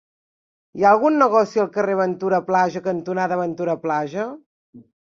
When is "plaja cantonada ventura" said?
2.49-3.79